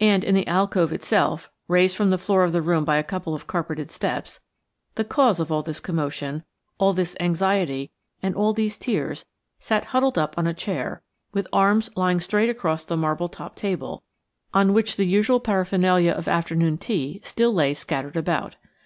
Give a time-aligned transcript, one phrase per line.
[0.00, 3.34] And in the alcove itself, raised from the floor of the room by a couple
[3.34, 4.40] of carpeted steps,
[4.94, 6.42] the cause of all this commotion,
[6.78, 7.90] all this anxiety,
[8.22, 9.26] and all these tears,
[9.60, 11.02] sat huddled up on a chair,
[11.34, 14.02] with arms lying straight across the marble topped table,
[14.54, 18.56] on which the usual paraphernalia of afternoon tea still lay scattered about.